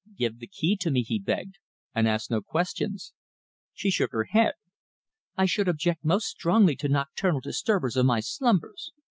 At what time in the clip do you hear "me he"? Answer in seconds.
0.89-1.19